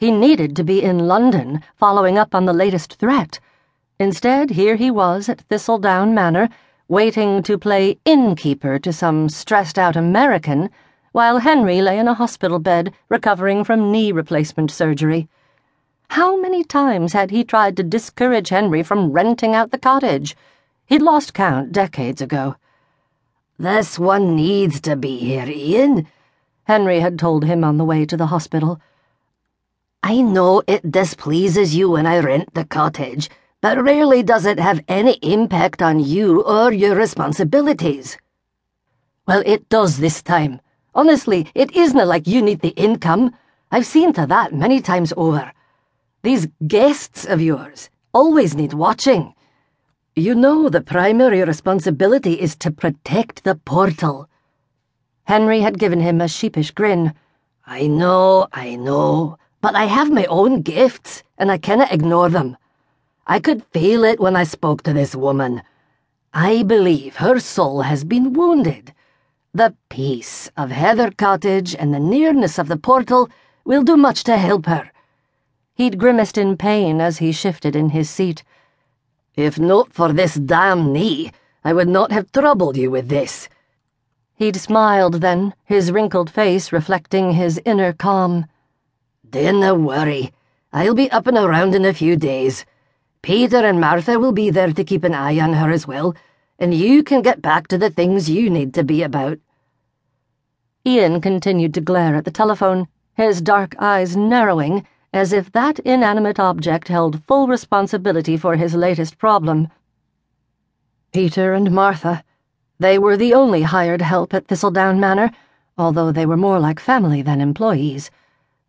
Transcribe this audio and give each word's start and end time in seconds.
He 0.00 0.10
needed 0.10 0.56
to 0.56 0.64
be 0.64 0.82
in 0.82 1.06
London, 1.06 1.62
following 1.76 2.16
up 2.16 2.34
on 2.34 2.46
the 2.46 2.54
latest 2.54 2.94
threat. 2.94 3.38
Instead, 3.98 4.52
here 4.52 4.76
he 4.76 4.90
was 4.90 5.28
at 5.28 5.42
Thistledown 5.42 6.14
Manor, 6.14 6.48
waiting 6.88 7.42
to 7.42 7.58
play 7.58 7.98
innkeeper 8.06 8.78
to 8.78 8.94
some 8.94 9.28
stressed 9.28 9.78
out 9.78 9.96
American, 9.96 10.70
while 11.12 11.40
Henry 11.40 11.82
lay 11.82 11.98
in 11.98 12.08
a 12.08 12.14
hospital 12.14 12.58
bed 12.58 12.94
recovering 13.10 13.62
from 13.62 13.92
knee 13.92 14.10
replacement 14.10 14.70
surgery. 14.70 15.28
How 16.08 16.34
many 16.40 16.64
times 16.64 17.12
had 17.12 17.30
he 17.30 17.44
tried 17.44 17.76
to 17.76 17.82
discourage 17.82 18.48
Henry 18.48 18.82
from 18.82 19.12
renting 19.12 19.54
out 19.54 19.70
the 19.70 19.76
cottage? 19.76 20.34
He'd 20.86 21.02
lost 21.02 21.34
count 21.34 21.72
decades 21.72 22.22
ago. 22.22 22.56
This 23.58 23.98
one 23.98 24.34
needs 24.34 24.80
to 24.80 24.96
be 24.96 25.18
here, 25.18 25.44
Ian, 25.46 26.06
Henry 26.64 27.00
had 27.00 27.18
told 27.18 27.44
him 27.44 27.62
on 27.64 27.76
the 27.76 27.84
way 27.84 28.06
to 28.06 28.16
the 28.16 28.28
hospital. 28.28 28.80
I 30.02 30.22
know 30.22 30.62
it 30.66 30.90
displeases 30.90 31.74
you 31.74 31.90
when 31.90 32.06
I 32.06 32.20
rent 32.20 32.54
the 32.54 32.64
cottage, 32.64 33.28
but 33.60 33.82
rarely 33.82 34.22
does 34.22 34.46
it 34.46 34.58
have 34.58 34.82
any 34.88 35.14
impact 35.22 35.82
on 35.82 36.00
you 36.00 36.42
or 36.42 36.72
your 36.72 36.96
responsibilities. 36.96 38.16
Well, 39.28 39.42
it 39.44 39.68
does 39.68 39.98
this 39.98 40.22
time. 40.22 40.60
Honestly, 40.94 41.46
it 41.54 41.76
isn't 41.76 42.08
like 42.08 42.26
you 42.26 42.40
need 42.40 42.60
the 42.60 42.70
income. 42.70 43.36
I've 43.70 43.86
seen 43.86 44.12
to 44.14 44.26
that 44.26 44.54
many 44.54 44.80
times 44.80 45.12
over. 45.16 45.52
These 46.22 46.48
guests 46.66 47.26
of 47.26 47.40
yours 47.40 47.90
always 48.12 48.56
need 48.56 48.72
watching. 48.72 49.34
You 50.16 50.34
know 50.34 50.68
the 50.68 50.80
primary 50.80 51.42
responsibility 51.44 52.40
is 52.40 52.56
to 52.56 52.70
protect 52.70 53.44
the 53.44 53.54
portal. 53.54 54.28
Henry 55.24 55.60
had 55.60 55.78
given 55.78 56.00
him 56.00 56.20
a 56.20 56.26
sheepish 56.26 56.72
grin. 56.72 57.14
I 57.66 57.86
know, 57.86 58.48
I 58.52 58.74
know, 58.76 59.38
but 59.60 59.74
I 59.74 59.84
have 59.84 60.10
my 60.10 60.24
own 60.26 60.62
gifts, 60.62 61.22
and 61.36 61.50
I 61.50 61.58
cannot 61.58 61.92
ignore 61.92 62.28
them. 62.28 62.56
I 63.26 63.40
could 63.40 63.64
feel 63.66 64.04
it 64.04 64.18
when 64.18 64.34
I 64.34 64.44
spoke 64.44 64.82
to 64.82 64.92
this 64.92 65.14
woman. 65.14 65.62
I 66.32 66.62
believe 66.62 67.16
her 67.16 67.38
soul 67.38 67.82
has 67.82 68.04
been 68.04 68.32
wounded. 68.32 68.94
The 69.52 69.74
peace 69.88 70.50
of 70.56 70.70
Heather 70.70 71.10
Cottage 71.10 71.74
and 71.74 71.92
the 71.92 72.00
nearness 72.00 72.58
of 72.58 72.68
the 72.68 72.76
portal 72.76 73.28
will 73.64 73.82
do 73.82 73.96
much 73.96 74.24
to 74.24 74.36
help 74.36 74.66
her. 74.66 74.90
He'd 75.74 75.98
grimaced 75.98 76.38
in 76.38 76.56
pain 76.56 77.00
as 77.00 77.18
he 77.18 77.32
shifted 77.32 77.74
in 77.74 77.90
his 77.90 78.08
seat. 78.08 78.44
If 79.36 79.58
not 79.58 79.92
for 79.92 80.12
this 80.12 80.34
damn 80.34 80.92
knee, 80.92 81.32
I 81.64 81.72
would 81.72 81.88
not 81.88 82.12
have 82.12 82.32
troubled 82.32 82.76
you 82.76 82.90
with 82.90 83.08
this. 83.08 83.48
He'd 84.36 84.56
smiled 84.56 85.14
then, 85.14 85.54
his 85.64 85.92
wrinkled 85.92 86.30
face 86.30 86.72
reflecting 86.72 87.32
his 87.32 87.60
inner 87.64 87.92
calm. 87.92 88.46
Dinna 89.30 89.74
worry. 89.74 90.32
I'll 90.72 90.94
be 90.94 91.10
up 91.10 91.28
and 91.28 91.36
around 91.36 91.74
in 91.74 91.84
a 91.84 91.94
few 91.94 92.16
days. 92.16 92.64
Peter 93.22 93.58
and 93.58 93.80
Martha 93.80 94.18
will 94.18 94.32
be 94.32 94.50
there 94.50 94.72
to 94.72 94.84
keep 94.84 95.04
an 95.04 95.14
eye 95.14 95.38
on 95.38 95.52
her 95.52 95.70
as 95.70 95.86
well, 95.86 96.16
and 96.58 96.74
you 96.74 97.04
can 97.04 97.22
get 97.22 97.40
back 97.40 97.68
to 97.68 97.78
the 97.78 97.90
things 97.90 98.28
you 98.28 98.50
need 98.50 98.74
to 98.74 98.82
be 98.82 99.02
about. 99.02 99.38
Ian 100.84 101.20
continued 101.20 101.74
to 101.74 101.80
glare 101.80 102.16
at 102.16 102.24
the 102.24 102.30
telephone, 102.30 102.88
his 103.14 103.40
dark 103.40 103.76
eyes 103.78 104.16
narrowing 104.16 104.84
as 105.12 105.32
if 105.32 105.52
that 105.52 105.78
inanimate 105.80 106.40
object 106.40 106.88
held 106.88 107.22
full 107.24 107.46
responsibility 107.46 108.36
for 108.36 108.56
his 108.56 108.74
latest 108.74 109.18
problem. 109.18 109.68
Peter 111.12 111.52
and 111.52 111.70
Martha. 111.70 112.24
They 112.78 112.98
were 112.98 113.16
the 113.16 113.34
only 113.34 113.62
hired 113.62 114.00
help 114.00 114.32
at 114.32 114.46
Thistledown 114.46 114.98
Manor, 114.98 115.30
although 115.76 116.10
they 116.10 116.26
were 116.26 116.36
more 116.36 116.58
like 116.58 116.80
family 116.80 117.22
than 117.22 117.40
employees. 117.40 118.10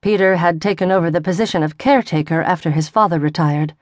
Peter 0.00 0.36
had 0.36 0.62
taken 0.62 0.92
over 0.92 1.10
the 1.10 1.20
position 1.20 1.62
of 1.64 1.76
caretaker 1.76 2.40
after 2.40 2.70
his 2.70 2.88
father 2.88 3.18
retired. 3.18 3.74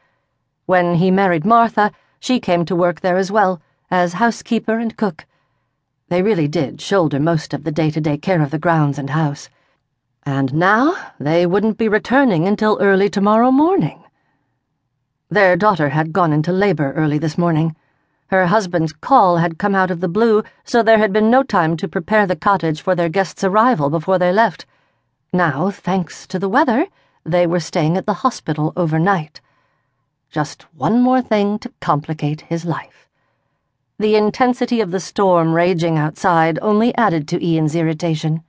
When 0.64 0.94
he 0.94 1.10
married 1.10 1.44
Martha, 1.44 1.92
she 2.18 2.40
came 2.40 2.64
to 2.64 2.74
work 2.74 3.02
there 3.02 3.18
as 3.18 3.30
well, 3.30 3.60
as 3.90 4.14
housekeeper 4.14 4.78
and 4.78 4.96
cook. 4.96 5.26
They 6.08 6.22
really 6.22 6.48
did 6.48 6.80
shoulder 6.80 7.20
most 7.20 7.52
of 7.52 7.64
the 7.64 7.70
day 7.72 7.90
to 7.90 8.00
day 8.00 8.16
care 8.16 8.40
of 8.40 8.50
the 8.50 8.58
grounds 8.58 8.98
and 8.98 9.10
house. 9.10 9.50
And 10.24 10.54
now 10.54 10.96
they 11.20 11.44
wouldn't 11.44 11.76
be 11.76 11.88
returning 11.88 12.48
until 12.48 12.78
early 12.80 13.10
tomorrow 13.10 13.50
morning. 13.50 14.02
Their 15.28 15.54
daughter 15.54 15.90
had 15.90 16.14
gone 16.14 16.32
into 16.32 16.50
labor 16.50 16.92
early 16.92 17.18
this 17.18 17.36
morning. 17.36 17.76
Her 18.28 18.46
husband's 18.46 18.94
call 18.94 19.36
had 19.36 19.58
come 19.58 19.74
out 19.74 19.90
of 19.90 20.00
the 20.00 20.08
blue, 20.08 20.44
so 20.64 20.82
there 20.82 20.98
had 20.98 21.12
been 21.12 21.30
no 21.30 21.42
time 21.42 21.76
to 21.76 21.86
prepare 21.86 22.26
the 22.26 22.36
cottage 22.36 22.80
for 22.80 22.94
their 22.94 23.10
guest's 23.10 23.44
arrival 23.44 23.90
before 23.90 24.18
they 24.18 24.32
left. 24.32 24.64
Now, 25.36 25.70
thanks 25.70 26.26
to 26.28 26.38
the 26.38 26.48
weather, 26.48 26.86
they 27.22 27.46
were 27.46 27.60
staying 27.60 27.98
at 27.98 28.06
the 28.06 28.24
hospital 28.24 28.72
overnight. 28.74 29.42
Just 30.30 30.62
one 30.72 31.02
more 31.02 31.20
thing 31.20 31.58
to 31.58 31.70
complicate 31.78 32.40
his 32.40 32.64
life. 32.64 33.06
The 33.98 34.16
intensity 34.16 34.80
of 34.80 34.92
the 34.92 34.98
storm 34.98 35.52
raging 35.52 35.98
outside 35.98 36.58
only 36.62 36.94
added 36.96 37.28
to 37.28 37.46
Ian's 37.46 37.74
irritation. 37.74 38.44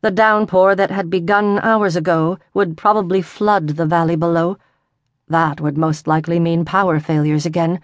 The 0.00 0.10
downpour 0.10 0.74
that 0.74 0.90
had 0.90 1.08
begun 1.08 1.60
hours 1.60 1.94
ago 1.94 2.40
would 2.52 2.76
probably 2.76 3.22
flood 3.22 3.68
the 3.68 3.86
valley 3.86 4.16
below. 4.16 4.58
That 5.28 5.60
would 5.60 5.78
most 5.78 6.08
likely 6.08 6.40
mean 6.40 6.64
power 6.64 6.98
failures 6.98 7.46
again. 7.46 7.78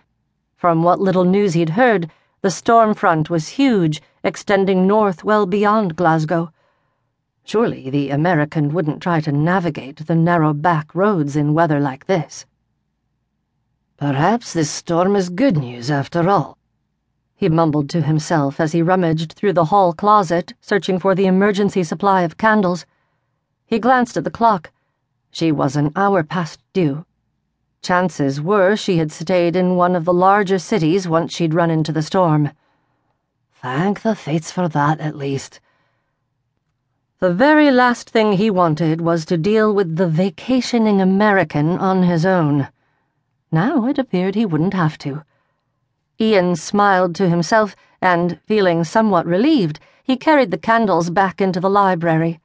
From 0.57 0.83
what 0.83 0.99
little 0.99 1.25
news 1.25 1.53
he'd 1.53 1.79
heard, 1.79 2.11
the 2.43 2.51
storm 2.51 2.95
front 2.95 3.31
was 3.31 3.51
huge, 3.61 4.03
extending 4.25 4.89
north 4.89 5.23
well 5.23 5.47
beyond 5.47 5.95
Glasgow. 5.95 6.51
Surely 7.45 7.91
the 7.91 8.11
American 8.11 8.73
wouldn't 8.73 9.03
try 9.03 9.21
to 9.21 9.33
navigate 9.33 10.07
the 10.07 10.15
narrow 10.15 10.53
back 10.53 10.95
roads 10.95 11.37
in 11.37 11.55
weather 11.55 11.79
like 11.79 12.07
this. 12.07 12.47
Perhaps 13.97 14.53
this 14.53 14.71
storm 14.71 15.15
is 15.15 15.29
good 15.29 15.57
news 15.57 15.91
after 15.91 16.29
all, 16.29 16.59
he 17.37 17.49
mumbled 17.49 17.91
to 17.91 18.01
himself 18.01 18.61
as 18.61 18.73
he 18.73 18.81
rummaged 18.81 19.33
through 19.33 19.53
the 19.53 19.67
hall 19.67 19.93
closet, 19.93 20.55
searching 20.61 20.99
for 20.99 21.15
the 21.15 21.27
emergency 21.27 21.83
supply 21.83 22.23
of 22.23 22.39
candles. 22.39 22.87
He 23.67 23.79
glanced 23.79 24.17
at 24.17 24.25
the 24.25 24.31
clock. 24.31 24.71
She 25.31 25.51
was 25.51 25.75
an 25.75 25.91
hour 25.97 26.23
past 26.23 26.61
due. 26.73 27.05
Chances 27.83 28.41
were 28.41 28.77
she 28.77 28.99
had 28.99 29.11
stayed 29.11 29.57
in 29.57 29.77
one 29.77 29.97
of 29.97 30.05
the 30.05 30.13
larger 30.13 30.59
cities 30.59 31.07
once 31.09 31.35
she'd 31.35 31.53
run 31.53 31.71
into 31.71 31.93
the 31.93 32.03
storm. 32.03 32.51
Thank 33.53 34.03
the 34.03 34.15
fates 34.15 34.51
for 34.51 34.69
that, 34.69 35.01
at 35.01 35.17
least. 35.17 35.61
The 37.25 37.33
very 37.33 37.71
last 37.71 38.11
thing 38.11 38.35
he 38.35 38.51
wanted 38.51 39.01
was 39.01 39.25
to 39.25 39.39
deal 39.39 39.73
with 39.73 39.97
the 39.97 40.07
vacationing 40.07 41.01
American 41.01 41.79
on 41.79 42.03
his 42.03 42.27
own. 42.27 42.69
Now 43.51 43.87
it 43.87 43.99
appeared 43.99 44.35
he 44.35 44.45
wouldn't 44.45 44.75
have 44.75 44.99
to. 44.99 45.25
Ian 46.21 46.55
smiled 46.55 47.15
to 47.15 47.31
himself, 47.31 47.75
and, 48.03 48.39
feeling 48.45 48.85
somewhat 48.85 49.25
relieved, 49.25 49.81
he 50.03 50.19
carried 50.19 50.51
the 50.51 50.59
candles 50.59 51.09
back 51.09 51.41
into 51.41 51.61
the 51.61 51.71
library. 51.71 52.41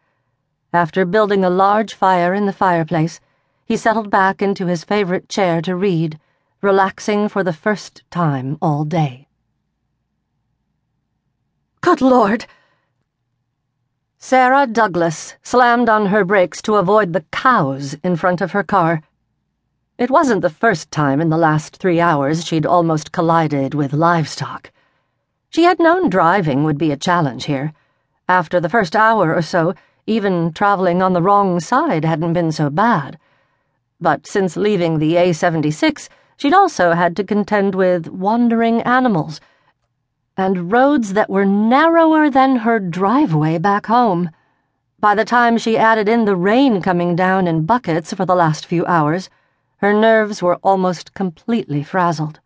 After 0.71 1.03
building 1.03 1.43
a 1.43 1.49
large 1.49 1.93
fire 1.93 2.33
in 2.33 2.45
the 2.45 2.53
fireplace, 2.53 3.19
he 3.65 3.75
settled 3.75 4.09
back 4.09 4.41
into 4.41 4.67
his 4.67 4.85
favorite 4.85 5.27
chair 5.27 5.61
to 5.63 5.75
read, 5.75 6.17
relaxing 6.61 7.27
for 7.27 7.43
the 7.43 7.51
first 7.51 8.01
time 8.09 8.57
all 8.61 8.85
day. 8.85 9.27
Good 11.81 11.99
Lord! 11.99 12.45
Sarah 14.21 14.67
Douglas 14.67 15.35
slammed 15.43 15.87
on 15.87 16.07
her 16.07 16.25
brakes 16.25 16.61
to 16.61 16.75
avoid 16.75 17.13
the 17.13 17.23
cows 17.31 17.95
in 18.03 18.17
front 18.17 18.41
of 18.41 18.51
her 18.51 18.63
car. 18.63 19.01
It 19.97 20.11
wasn't 20.11 20.41
the 20.41 20.49
first 20.49 20.91
time 20.91 21.21
in 21.21 21.29
the 21.29 21.37
last 21.37 21.77
three 21.77 22.01
hours 22.01 22.45
she'd 22.45 22.65
almost 22.65 23.13
collided 23.13 23.73
with 23.73 23.93
livestock. 23.93 24.71
She 25.49 25.63
had 25.63 25.79
known 25.79 26.09
driving 26.09 26.65
would 26.65 26.77
be 26.77 26.91
a 26.91 26.97
challenge 26.97 27.45
here. 27.45 27.71
After 28.27 28.59
the 28.59 28.67
first 28.67 28.93
hour 28.93 29.33
or 29.33 29.41
so, 29.41 29.73
even 30.05 30.51
traveling 30.51 31.01
on 31.01 31.13
the 31.13 31.21
wrong 31.21 31.61
side 31.61 32.03
hadn't 32.03 32.33
been 32.33 32.51
so 32.51 32.69
bad. 32.69 33.17
But 34.01 34.27
since 34.27 34.57
leaving 34.57 34.99
the 34.99 35.13
A76, 35.13 36.09
she'd 36.35 36.53
also 36.53 36.91
had 36.91 37.15
to 37.15 37.23
contend 37.23 37.73
with 37.73 38.09
wandering 38.09 38.81
animals 38.81 39.39
and 40.39 40.71
roads 40.71 41.13
that 41.13 41.29
were 41.29 41.45
narrower 41.45 42.29
than 42.29 42.57
her 42.57 42.79
driveway 42.79 43.57
back 43.57 43.87
home. 43.87 44.29
By 44.99 45.13
the 45.15 45.25
time 45.25 45.57
she 45.57 45.77
added 45.77 46.07
in 46.07 46.25
the 46.25 46.35
rain 46.35 46.81
coming 46.81 47.15
down 47.15 47.47
in 47.47 47.65
buckets 47.65 48.13
for 48.13 48.25
the 48.25 48.35
last 48.35 48.65
few 48.65 48.85
hours, 48.85 49.29
her 49.77 49.93
nerves 49.93 50.41
were 50.41 50.57
almost 50.57 51.13
completely 51.13 51.83
frazzled. 51.83 52.39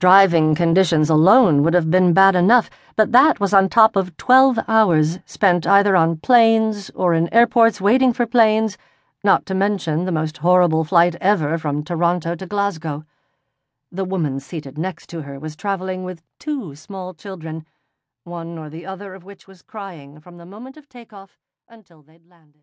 Driving 0.00 0.54
conditions 0.54 1.10
alone 1.10 1.62
would 1.64 1.74
have 1.74 1.90
been 1.90 2.12
bad 2.12 2.36
enough, 2.36 2.70
but 2.94 3.10
that 3.10 3.40
was 3.40 3.52
on 3.52 3.68
top 3.68 3.96
of 3.96 4.16
12 4.16 4.60
hours 4.68 5.18
spent 5.26 5.66
either 5.66 5.96
on 5.96 6.18
planes 6.18 6.90
or 6.94 7.14
in 7.14 7.32
airports 7.34 7.80
waiting 7.80 8.12
for 8.12 8.26
planes, 8.26 8.78
not 9.24 9.44
to 9.46 9.54
mention 9.54 10.04
the 10.04 10.12
most 10.12 10.38
horrible 10.38 10.84
flight 10.84 11.16
ever 11.20 11.58
from 11.58 11.82
Toronto 11.82 12.36
to 12.36 12.46
Glasgow. 12.46 13.04
The 13.90 14.04
woman 14.04 14.40
seated 14.40 14.76
next 14.76 15.08
to 15.10 15.22
her 15.22 15.38
was 15.38 15.56
traveling 15.56 16.04
with 16.04 16.22
two 16.38 16.74
small 16.74 17.14
children, 17.14 17.64
one 18.24 18.58
or 18.58 18.68
the 18.68 18.84
other 18.84 19.14
of 19.14 19.24
which 19.24 19.46
was 19.46 19.62
crying 19.62 20.20
from 20.20 20.36
the 20.36 20.44
moment 20.44 20.76
of 20.76 20.88
takeoff 20.88 21.38
until 21.68 22.02
they'd 22.02 22.26
landed. 22.26 22.56